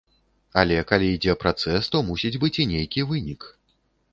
Але 0.61 0.77
калі 0.91 1.09
ідзе 1.17 1.35
працэс, 1.43 1.91
то 1.97 2.01
мусіць 2.09 2.35
быць 2.45 2.55
і 2.65 2.67
нейкі 2.73 3.07
вынік. 3.13 3.41